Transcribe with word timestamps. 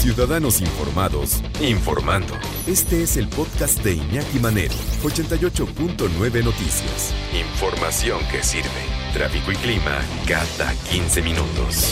Ciudadanos 0.00 0.62
Informados, 0.62 1.42
informando. 1.60 2.32
Este 2.66 3.02
es 3.02 3.18
el 3.18 3.28
podcast 3.28 3.84
de 3.84 3.96
Iñaki 3.96 4.38
Manero, 4.38 4.72
88.9 5.02 6.42
Noticias. 6.42 7.14
Información 7.38 8.18
que 8.32 8.42
sirve. 8.42 8.80
Tráfico 9.12 9.52
y 9.52 9.56
clima 9.56 10.00
cada 10.26 10.72
15 10.90 11.20
minutos. 11.20 11.84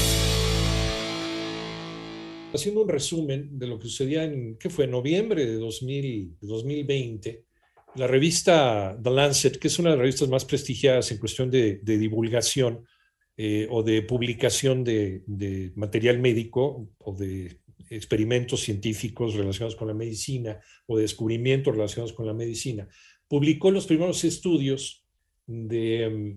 Haciendo 2.55 2.81
un 2.81 2.89
resumen 2.89 3.59
de 3.59 3.67
lo 3.67 3.79
que 3.79 3.89
sucedía 3.89 4.25
en, 4.25 4.57
¿qué 4.57 4.71
fue? 4.71 4.87
Noviembre 4.87 5.45
de 5.45 5.57
2000, 5.57 6.39
2020, 6.41 7.45
la 7.97 8.07
revista 8.07 8.99
The 9.03 9.11
Lancet, 9.11 9.59
que 9.59 9.69
es 9.69 9.79
una 9.79 9.91
de 9.91 9.97
las 9.97 10.01
revistas 10.01 10.31
más 10.31 10.47
prestigiadas 10.47 11.13
en 11.13 11.19
cuestión 11.19 11.51
de, 11.51 11.79
divulgación, 11.85 12.87
eh, 13.37 13.69
o 13.71 13.83
de 13.83 14.01
publicación 14.01 14.83
de, 14.83 15.73
material 15.77 16.21
médico 16.21 16.89
o 16.97 17.15
de 17.15 17.61
experimentos 17.91 18.61
científicos 18.61 19.35
relacionados 19.35 19.77
con 19.77 19.89
la 19.89 19.95
medicina 19.95 20.61
o 20.87 20.97
de 20.97 21.03
descubrimientos 21.03 21.75
relacionados 21.75 22.13
con 22.13 22.27
la 22.27 22.35
medicina, 22.35 22.89
publicó 23.27 23.71
los 23.71 23.87
primeros 23.87 24.25
estudios 24.25 25.05
de, 25.47 26.37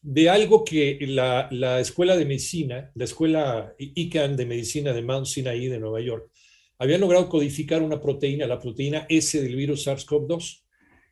de 0.00 0.28
algo 0.28 0.64
que 0.64 0.98
la, 1.02 1.48
la, 1.50 1.80
Escuela 1.80 2.16
de 2.16 2.24
Medicina, 2.24 2.90
la 2.94 3.04
Escuela 3.04 3.74
ICANN 3.78 4.36
de 4.36 4.46
Medicina 4.46 4.92
de 4.92 5.02
Mount 5.02 5.26
Sinai 5.26 5.66
de 5.66 5.78
Nueva 5.78 6.00
York, 6.00 6.30
había 6.78 6.98
logrado 6.98 7.28
codificar 7.28 7.82
una 7.82 8.00
proteína, 8.00 8.46
la 8.46 8.58
proteína 8.58 9.06
S 9.08 9.40
del 9.40 9.54
virus 9.54 9.86
SARS-CoV-2. 9.86 10.62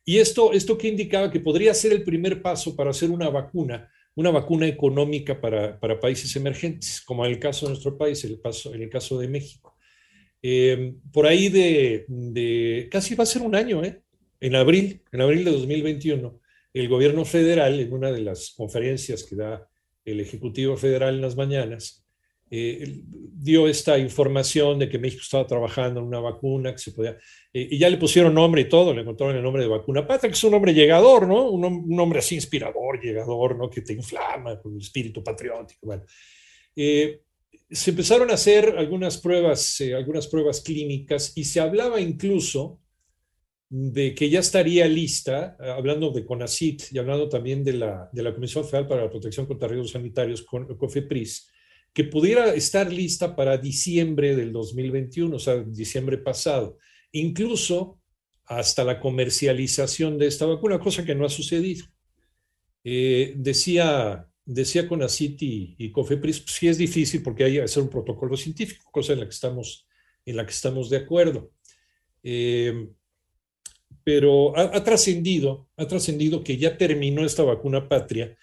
Y 0.04 0.18
esto, 0.18 0.52
esto 0.52 0.76
que 0.76 0.88
indicaba 0.88 1.30
que 1.30 1.38
podría 1.38 1.74
ser 1.74 1.92
el 1.92 2.02
primer 2.02 2.42
paso 2.42 2.74
para 2.74 2.90
hacer 2.90 3.10
una 3.10 3.30
vacuna 3.30 3.88
una 4.20 4.30
vacuna 4.30 4.66
económica 4.66 5.40
para, 5.40 5.78
para, 5.80 5.98
países 5.98 6.34
emergentes, 6.36 7.00
como 7.00 7.24
en 7.24 7.32
el 7.32 7.38
caso 7.38 7.66
de 7.66 7.72
nuestro 7.72 7.96
país, 7.96 8.22
el 8.24 8.38
paso, 8.38 8.74
en 8.74 8.82
el 8.82 8.90
caso 8.90 9.18
de 9.18 9.28
México. 9.28 9.76
Eh, 10.42 10.94
por 11.12 11.26
ahí 11.26 11.48
de, 11.48 12.04
de, 12.08 12.88
casi 12.90 13.14
va 13.14 13.24
a 13.24 13.26
ser 13.26 13.42
un 13.42 13.54
año, 13.54 13.84
¿eh? 13.84 14.02
en 14.40 14.54
abril, 14.54 15.02
en 15.12 15.20
abril 15.20 15.44
de 15.44 15.50
2021, 15.50 16.40
el 16.72 16.88
gobierno 16.88 17.24
federal, 17.24 17.78
en 17.80 17.92
una 17.92 18.12
de 18.12 18.20
las 18.20 18.52
conferencias 18.56 19.24
que 19.24 19.36
da 19.36 19.68
el 20.04 20.20
Ejecutivo 20.20 20.76
Federal 20.76 21.14
en 21.14 21.20
las 21.20 21.36
mañanas, 21.36 21.99
eh, 22.52 23.02
dio 23.04 23.68
esta 23.68 23.96
información 23.96 24.80
de 24.80 24.88
que 24.88 24.98
México 24.98 25.22
estaba 25.22 25.46
trabajando 25.46 26.00
en 26.00 26.06
una 26.06 26.18
vacuna 26.18 26.72
que 26.72 26.78
se 26.78 26.90
podía, 26.90 27.16
eh, 27.52 27.68
y 27.70 27.78
ya 27.78 27.88
le 27.88 27.96
pusieron 27.96 28.34
nombre 28.34 28.62
y 28.62 28.68
todo, 28.68 28.92
le 28.92 29.02
encontraron 29.02 29.36
el 29.36 29.42
nombre 29.42 29.62
de 29.62 29.68
vacuna 29.68 30.04
patria, 30.04 30.30
que 30.30 30.34
es 30.36 30.44
un 30.44 30.50
nombre 30.50 30.74
llegador, 30.74 31.28
¿no? 31.28 31.48
Un, 31.48 31.86
nombre 31.88 32.18
así 32.18 32.34
inspirador, 32.34 33.00
llegador, 33.00 33.56
¿no? 33.56 33.70
Que 33.70 33.82
te 33.82 33.92
inflama 33.92 34.58
con 34.60 34.74
el 34.74 34.80
espíritu 34.80 35.22
patriótico. 35.22 36.02
Eh, 36.74 37.20
se 37.70 37.90
empezaron 37.90 38.30
a 38.32 38.34
hacer 38.34 38.74
algunas 38.76 39.18
pruebas, 39.18 39.80
algunas 39.96 40.26
pruebas 40.26 40.60
clínicas 40.60 41.32
y 41.36 41.44
se 41.44 41.60
hablaba 41.60 42.00
incluso 42.00 42.80
de 43.68 44.12
que 44.12 44.28
ya 44.28 44.40
estaría 44.40 44.88
lista, 44.88 45.56
hablando 45.60 46.10
de 46.10 46.24
CONACIT 46.26 46.82
y 46.90 46.98
hablando 46.98 47.28
también 47.28 47.62
de 47.62 47.74
la, 47.74 48.10
de 48.12 48.24
la 48.24 48.34
Comisión 48.34 48.64
Federal 48.64 48.88
para 48.88 49.04
la 49.04 49.10
Protección 49.10 49.46
contra 49.46 49.68
Riesgos 49.68 49.92
Sanitarios, 49.92 50.42
con 50.42 50.66
COFEPRIS, 50.76 51.49
que 51.92 52.04
pudiera 52.04 52.54
estar 52.54 52.92
lista 52.92 53.34
para 53.34 53.58
diciembre 53.58 54.36
del 54.36 54.52
2021, 54.52 55.34
o 55.34 55.38
sea, 55.38 55.56
diciembre 55.56 56.18
pasado, 56.18 56.78
incluso 57.12 58.00
hasta 58.44 58.84
la 58.84 59.00
comercialización 59.00 60.18
de 60.18 60.26
esta 60.26 60.46
vacuna, 60.46 60.78
cosa 60.78 61.04
que 61.04 61.14
no 61.14 61.24
ha 61.24 61.28
sucedido. 61.28 61.84
Eh, 62.82 63.34
decía, 63.36 64.26
decía 64.44 64.88
Conacit 64.88 65.42
y, 65.42 65.74
y 65.78 65.90
Cofepris, 65.92 66.40
pues 66.40 66.52
sí 66.52 66.68
es 66.68 66.78
difícil 66.78 67.22
porque 67.22 67.44
hay 67.44 67.52
que 67.54 67.62
hacer 67.62 67.82
un 67.82 67.90
protocolo 67.90 68.36
científico, 68.36 68.90
cosa 68.90 69.12
en 69.12 69.20
la 69.20 69.26
que 69.26 69.34
estamos, 69.34 69.86
en 70.24 70.36
la 70.36 70.44
que 70.44 70.52
estamos 70.52 70.90
de 70.90 70.96
acuerdo. 70.96 71.52
Eh, 72.22 72.88
pero 74.02 74.56
ha, 74.56 74.76
ha 74.76 74.84
trascendido, 74.84 75.68
ha 75.76 75.86
trascendido 75.86 76.42
que 76.42 76.56
ya 76.56 76.76
terminó 76.76 77.24
esta 77.24 77.42
vacuna 77.42 77.88
patria 77.88 78.36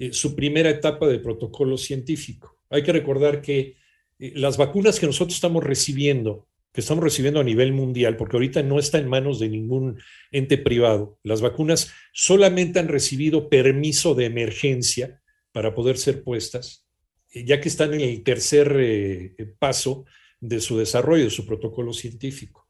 eh, 0.00 0.14
su 0.14 0.34
primera 0.34 0.70
etapa 0.70 1.06
de 1.06 1.18
protocolo 1.18 1.76
científico. 1.76 2.59
Hay 2.70 2.82
que 2.82 2.92
recordar 2.92 3.42
que 3.42 3.76
eh, 4.18 4.32
las 4.36 4.56
vacunas 4.56 4.98
que 4.98 5.06
nosotros 5.06 5.34
estamos 5.34 5.62
recibiendo, 5.64 6.48
que 6.72 6.80
estamos 6.80 7.02
recibiendo 7.02 7.40
a 7.40 7.44
nivel 7.44 7.72
mundial, 7.72 8.16
porque 8.16 8.36
ahorita 8.36 8.62
no 8.62 8.78
está 8.78 8.98
en 8.98 9.08
manos 9.08 9.40
de 9.40 9.48
ningún 9.48 10.00
ente 10.30 10.56
privado, 10.56 11.18
las 11.24 11.40
vacunas 11.40 11.92
solamente 12.12 12.78
han 12.78 12.88
recibido 12.88 13.48
permiso 13.48 14.14
de 14.14 14.26
emergencia 14.26 15.20
para 15.52 15.74
poder 15.74 15.98
ser 15.98 16.22
puestas, 16.22 16.86
eh, 17.32 17.44
ya 17.44 17.60
que 17.60 17.68
están 17.68 17.92
en 17.94 18.02
el 18.02 18.22
tercer 18.22 18.76
eh, 18.78 19.34
paso 19.58 20.04
de 20.38 20.60
su 20.60 20.78
desarrollo, 20.78 21.24
de 21.24 21.30
su 21.30 21.44
protocolo 21.44 21.92
científico. 21.92 22.68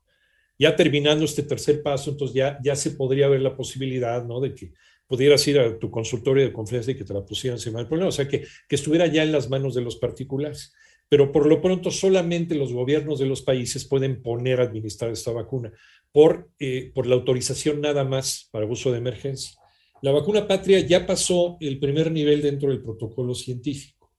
Ya 0.59 0.77
terminando 0.77 1.25
este 1.25 1.43
tercer 1.43 1.83
paso, 1.83 2.11
entonces 2.11 2.35
ya, 2.35 2.59
ya 2.63 2.77
se 2.77 2.91
podría 2.91 3.29
ver 3.29 3.41
la 3.41 3.57
posibilidad 3.57 4.25
¿no? 4.25 4.41
de 4.41 4.55
que 4.55 4.73
pudieras 5.11 5.47
ir 5.49 5.59
a 5.59 5.77
tu 5.77 5.91
consultorio 5.91 6.45
de 6.45 6.53
confianza 6.53 6.93
y 6.93 6.95
que 6.95 7.03
te 7.03 7.13
la 7.13 7.27
pusieran 7.27 7.59
sin 7.59 7.73
mal 7.73 7.89
problema, 7.89 8.11
o 8.11 8.13
sea, 8.13 8.29
que, 8.29 8.47
que 8.69 8.77
estuviera 8.77 9.09
ya 9.09 9.25
en 9.25 9.33
las 9.33 9.51
manos 9.51 9.75
de 9.75 9.81
los 9.81 9.97
particulares. 9.97 10.73
Pero 11.09 11.33
por 11.33 11.47
lo 11.47 11.61
pronto 11.61 11.91
solamente 11.91 12.55
los 12.55 12.73
gobiernos 12.73 13.19
de 13.19 13.27
los 13.27 13.43
países 13.43 13.85
pueden 13.85 14.23
poner 14.23 14.61
a 14.61 14.63
administrar 14.63 15.11
esta 15.11 15.33
vacuna 15.33 15.73
por, 16.13 16.49
eh, 16.61 16.93
por 16.95 17.09
la 17.09 17.17
autorización 17.17 17.81
nada 17.81 18.05
más 18.05 18.49
para 18.53 18.67
uso 18.67 18.93
de 18.93 18.99
emergencia. 18.99 19.61
La 20.01 20.13
vacuna 20.13 20.47
patria 20.47 20.79
ya 20.79 21.05
pasó 21.05 21.57
el 21.59 21.81
primer 21.81 22.13
nivel 22.13 22.41
dentro 22.41 22.71
del 22.71 22.81
protocolo 22.81 23.35
científico. 23.35 24.13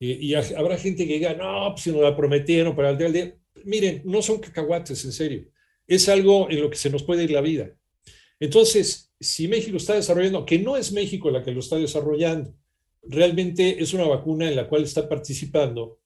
Eh, 0.00 0.18
y 0.20 0.34
habrá 0.34 0.76
gente 0.78 1.06
que 1.06 1.14
diga, 1.14 1.34
no, 1.34 1.70
pues 1.70 1.82
si 1.82 1.92
nos 1.92 2.02
la 2.02 2.16
prometieron 2.16 2.74
para 2.74 2.90
el 2.90 2.98
día 2.98 3.06
del 3.08 3.12
día. 3.12 3.36
Miren, 3.64 4.02
no 4.04 4.20
son 4.20 4.40
cacahuates, 4.40 5.04
en 5.04 5.12
serio. 5.12 5.44
Es 5.86 6.08
algo 6.08 6.50
en 6.50 6.60
lo 6.60 6.68
que 6.68 6.76
se 6.76 6.90
nos 6.90 7.04
puede 7.04 7.22
ir 7.22 7.30
la 7.30 7.40
vida. 7.40 7.70
Entonces, 8.40 9.07
si 9.20 9.48
México 9.48 9.76
está 9.76 9.94
desarrollando, 9.94 10.46
que 10.46 10.58
no 10.58 10.76
es 10.76 10.92
México 10.92 11.30
la 11.30 11.42
que 11.42 11.52
lo 11.52 11.60
está 11.60 11.76
desarrollando, 11.76 12.54
realmente 13.02 13.82
es 13.82 13.92
una 13.94 14.04
vacuna 14.04 14.48
en 14.48 14.56
la 14.56 14.68
cual 14.68 14.84
está 14.84 15.08
participando 15.08 15.98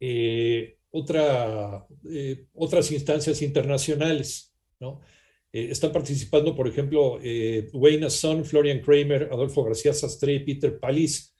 eh, 0.00 0.78
eh, 2.10 2.46
otras 2.54 2.92
instancias 2.92 3.42
internacionales. 3.42 4.54
Eh, 5.52 5.68
están 5.70 5.92
participando, 5.92 6.54
por 6.54 6.68
ejemplo, 6.68 7.18
Wayne 7.72 8.10
Son, 8.10 8.44
Florian 8.44 8.80
Kramer, 8.80 9.28
Adolfo 9.32 9.64
García 9.64 9.92
Sastre, 9.92 10.40
Peter 10.40 10.78
Palis, 10.78 11.34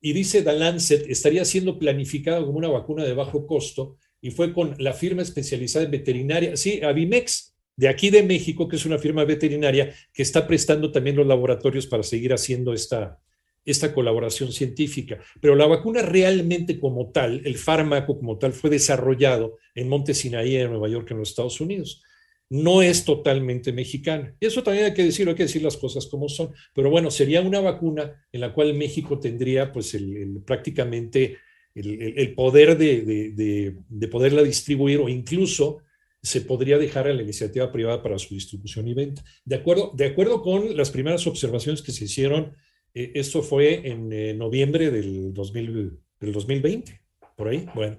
y 0.00 0.12
dice 0.12 0.42
The 0.42 0.52
Lancet, 0.52 1.06
estaría 1.08 1.46
siendo 1.46 1.78
planificado 1.78 2.44
como 2.44 2.58
una 2.58 2.68
vacuna 2.68 3.04
de 3.04 3.14
bajo 3.14 3.46
costo 3.46 3.96
y 4.20 4.30
fue 4.30 4.52
con 4.52 4.74
la 4.78 4.92
firma 4.92 5.22
especializada 5.22 5.86
en 5.86 5.90
veterinaria, 5.90 6.56
sí, 6.58 6.82
Avimex, 6.82 7.53
de 7.76 7.88
aquí 7.88 8.10
de 8.10 8.22
México, 8.22 8.68
que 8.68 8.76
es 8.76 8.86
una 8.86 8.98
firma 8.98 9.24
veterinaria 9.24 9.92
que 10.12 10.22
está 10.22 10.46
prestando 10.46 10.92
también 10.92 11.16
los 11.16 11.26
laboratorios 11.26 11.86
para 11.86 12.02
seguir 12.02 12.32
haciendo 12.32 12.72
esta, 12.72 13.18
esta 13.64 13.92
colaboración 13.92 14.52
científica. 14.52 15.18
Pero 15.40 15.54
la 15.54 15.66
vacuna 15.66 16.02
realmente 16.02 16.78
como 16.78 17.10
tal, 17.10 17.42
el 17.44 17.56
fármaco 17.56 18.18
como 18.18 18.38
tal, 18.38 18.52
fue 18.52 18.70
desarrollado 18.70 19.58
en 19.74 19.88
Monte 19.88 20.14
Sinaí, 20.14 20.56
en 20.56 20.70
Nueva 20.70 20.88
York, 20.88 21.10
en 21.10 21.18
los 21.18 21.30
Estados 21.30 21.60
Unidos. 21.60 22.02
No 22.50 22.82
es 22.82 23.04
totalmente 23.04 23.72
mexicana. 23.72 24.36
Eso 24.38 24.62
también 24.62 24.86
hay 24.86 24.94
que 24.94 25.04
decirlo, 25.04 25.30
hay 25.30 25.36
que 25.36 25.44
decir 25.44 25.62
las 25.62 25.76
cosas 25.76 26.06
como 26.06 26.28
son. 26.28 26.52
Pero 26.74 26.90
bueno, 26.90 27.10
sería 27.10 27.40
una 27.40 27.60
vacuna 27.60 28.24
en 28.30 28.40
la 28.40 28.52
cual 28.52 28.74
México 28.74 29.18
tendría 29.18 29.72
pues 29.72 29.94
el, 29.94 30.42
prácticamente 30.46 31.38
el, 31.74 32.34
poder 32.34 32.76
de, 32.78 33.00
de, 33.00 33.30
de, 33.30 33.76
de 33.88 34.08
poderla 34.08 34.42
distribuir 34.42 35.00
o 35.00 35.08
incluso 35.08 35.78
se 36.24 36.40
podría 36.40 36.78
dejar 36.78 37.06
a 37.06 37.12
la 37.12 37.22
iniciativa 37.22 37.70
privada 37.70 38.02
para 38.02 38.18
su 38.18 38.34
distribución 38.34 38.88
y 38.88 38.94
venta. 38.94 39.22
De 39.44 39.56
acuerdo, 39.56 39.92
de 39.94 40.06
acuerdo 40.06 40.40
con 40.40 40.74
las 40.74 40.90
primeras 40.90 41.26
observaciones 41.26 41.82
que 41.82 41.92
se 41.92 42.06
hicieron, 42.06 42.56
eh, 42.94 43.12
esto 43.14 43.42
fue 43.42 43.86
en 43.86 44.10
eh, 44.10 44.32
noviembre 44.32 44.90
del, 44.90 45.34
2000, 45.34 45.98
del 46.18 46.32
2020, 46.32 47.00
por 47.36 47.48
ahí. 47.48 47.66
Bueno, 47.74 47.98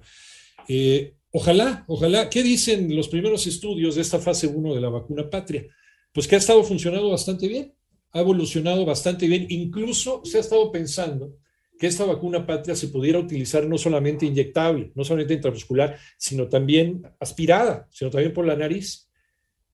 eh, 0.68 1.14
ojalá, 1.30 1.84
ojalá, 1.86 2.28
¿qué 2.28 2.42
dicen 2.42 2.94
los 2.96 3.08
primeros 3.08 3.46
estudios 3.46 3.94
de 3.94 4.02
esta 4.02 4.18
fase 4.18 4.48
1 4.48 4.74
de 4.74 4.80
la 4.80 4.88
vacuna 4.88 5.30
patria? 5.30 5.64
Pues 6.12 6.26
que 6.26 6.34
ha 6.34 6.38
estado 6.38 6.64
funcionando 6.64 7.10
bastante 7.10 7.46
bien, 7.46 7.74
ha 8.10 8.20
evolucionado 8.20 8.84
bastante 8.84 9.28
bien, 9.28 9.46
incluso 9.50 10.22
se 10.24 10.38
ha 10.38 10.40
estado 10.40 10.72
pensando 10.72 11.36
que 11.78 11.86
esta 11.86 12.04
vacuna 12.04 12.46
patria 12.46 12.74
se 12.74 12.88
pudiera 12.88 13.18
utilizar 13.18 13.66
no 13.66 13.76
solamente 13.78 14.26
inyectable, 14.26 14.92
no 14.94 15.04
solamente 15.04 15.34
intramuscular, 15.34 15.98
sino 16.16 16.48
también 16.48 17.02
aspirada, 17.20 17.86
sino 17.90 18.10
también 18.10 18.32
por 18.32 18.46
la 18.46 18.56
nariz. 18.56 19.10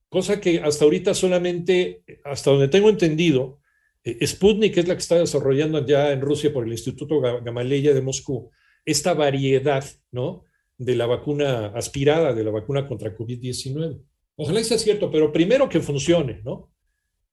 Cosa 0.08 0.40
que 0.40 0.60
hasta 0.60 0.84
ahorita 0.84 1.14
solamente, 1.14 2.02
hasta 2.24 2.50
donde 2.50 2.68
tengo 2.68 2.90
entendido, 2.90 3.60
eh, 4.04 4.26
Sputnik 4.26 4.76
es 4.76 4.88
la 4.88 4.94
que 4.94 5.00
está 5.00 5.18
desarrollando 5.18 5.86
ya 5.86 6.12
en 6.12 6.20
Rusia 6.20 6.52
por 6.52 6.66
el 6.66 6.72
Instituto 6.72 7.20
Gamaleya 7.20 7.94
de 7.94 8.02
Moscú, 8.02 8.50
esta 8.84 9.14
variedad, 9.14 9.84
¿no? 10.10 10.44
De 10.76 10.96
la 10.96 11.06
vacuna 11.06 11.68
aspirada, 11.68 12.34
de 12.34 12.42
la 12.44 12.50
vacuna 12.50 12.86
contra 12.88 13.16
COVID-19. 13.16 14.02
Ojalá 14.36 14.64
sea 14.64 14.78
cierto, 14.78 15.10
pero 15.10 15.32
primero 15.32 15.68
que 15.68 15.80
funcione, 15.80 16.40
¿no? 16.44 16.72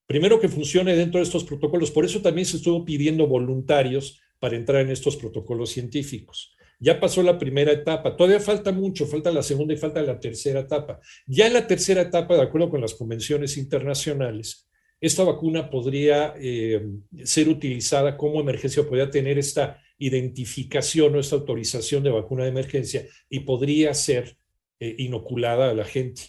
Primero 0.06 0.38
que 0.38 0.48
funcione 0.48 0.94
dentro 0.94 1.18
de 1.18 1.24
estos 1.24 1.44
protocolos. 1.44 1.90
Por 1.90 2.04
eso 2.04 2.20
también 2.20 2.46
se 2.46 2.58
estuvo 2.58 2.84
pidiendo 2.84 3.26
voluntarios 3.26 4.20
para 4.40 4.56
entrar 4.56 4.80
en 4.82 4.90
estos 4.90 5.16
protocolos 5.16 5.70
científicos. 5.70 6.56
ya 6.82 6.98
pasó 6.98 7.22
la 7.22 7.38
primera 7.38 7.72
etapa, 7.72 8.16
todavía 8.16 8.40
falta 8.40 8.72
mucho, 8.72 9.06
falta 9.06 9.30
la 9.30 9.42
segunda 9.42 9.74
y 9.74 9.76
falta 9.76 10.00
la 10.00 10.18
tercera 10.18 10.60
etapa. 10.60 10.98
Ya 11.26 11.46
en 11.46 11.52
la 11.52 11.66
tercera 11.66 12.00
etapa, 12.00 12.34
de 12.34 12.42
acuerdo 12.42 12.70
con 12.70 12.80
las 12.80 12.94
convenciones 12.94 13.58
internacionales, 13.58 14.66
esta 14.98 15.24
vacuna 15.24 15.68
podría 15.68 16.34
eh, 16.38 16.82
ser 17.22 17.48
utilizada 17.48 18.16
como 18.16 18.40
emergencia, 18.40 18.82
podría 18.82 19.10
tener 19.10 19.38
esta 19.38 19.78
identificación 19.98 21.14
o 21.14 21.20
esta 21.20 21.36
autorización 21.36 22.02
de 22.02 22.10
vacuna 22.10 22.44
de 22.44 22.50
emergencia 22.50 23.06
y 23.28 23.40
podría 23.40 23.92
ser 23.92 24.36
eh, 24.78 24.94
inoculada 24.98 25.70
a 25.70 25.74
la 25.74 25.84
gente, 25.84 26.22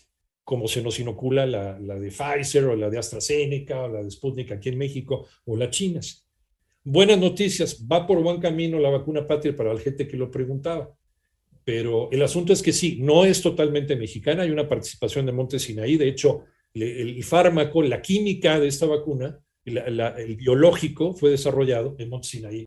como 0.43 0.67
se 0.67 0.81
nos 0.81 0.99
inocula 0.99 1.45
la, 1.45 1.79
la, 1.79 1.95
de 1.95 2.11
Pfizer 2.11 2.65
o 2.65 2.75
la 2.75 2.89
de 2.89 2.97
AstraZeneca 2.97 3.83
o 3.83 3.87
la 3.87 4.03
de 4.03 4.11
Sputnik 4.11 4.51
aquí 4.51 4.69
en 4.69 4.77
México 4.77 5.27
o 5.45 5.55
las 5.55 5.71
chinas. 5.71 6.27
Buenas 6.83 7.19
noticias, 7.19 7.85
va 7.89 8.07
por 8.07 8.23
buen 8.23 8.39
camino 8.39 8.79
la 8.79 8.89
vacuna 8.89 9.27
patria 9.27 9.55
para 9.55 9.73
la 9.73 9.79
gente 9.79 10.07
que 10.07 10.17
lo 10.17 10.31
preguntaba. 10.31 10.91
Pero 11.63 12.09
el 12.11 12.23
asunto 12.23 12.53
es 12.53 12.63
que 12.63 12.73
sí, 12.73 12.97
no 12.99 13.23
es 13.23 13.41
totalmente 13.41 13.95
mexicana, 13.95 14.43
hay 14.43 14.49
una 14.49 14.67
participación 14.67 15.27
de 15.27 15.31
Monte 15.31 15.59
Sinaí, 15.59 15.95
de 15.95 16.07
hecho, 16.07 16.45
el 16.73 17.23
fármaco, 17.23 17.83
la 17.83 18.01
química 18.01 18.59
de 18.59 18.67
esta 18.67 18.87
vacuna, 18.87 19.39
el 19.63 20.35
biológico 20.37 21.13
fue 21.13 21.29
desarrollado 21.29 21.95
en 21.99 22.09
Monte 22.09 22.29
Sinaí. 22.29 22.59